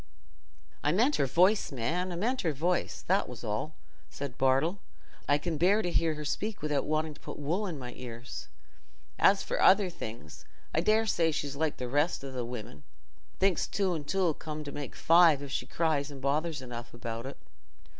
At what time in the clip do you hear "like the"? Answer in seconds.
11.55-11.87